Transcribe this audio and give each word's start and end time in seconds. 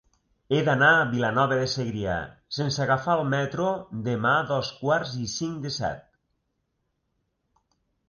He 0.55 0.59
d'anar 0.69 0.87
a 0.93 1.03
Vilanova 1.11 1.57
de 1.59 1.67
Segrià 1.73 2.15
sense 2.57 2.83
agafar 2.87 3.19
el 3.19 3.29
metro 3.35 3.69
demà 4.11 4.35
a 4.41 4.49
dos 4.55 4.75
quarts 4.81 5.15
i 5.29 5.33
cinc 5.39 5.65
de 5.69 5.77
set. 5.81 6.05